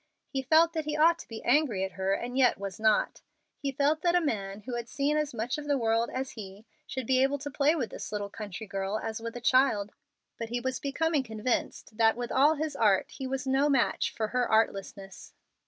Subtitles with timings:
[0.29, 3.21] He felt that he ought to be angry at her and yet was not.
[3.59, 6.65] He felt that a man who had seen as much of the world as he
[6.87, 9.91] should be able to play with this little country girl as with a child;
[10.39, 14.29] but he was becoming convinced that, with all his art, he was no match for
[14.29, 15.33] her artlessness.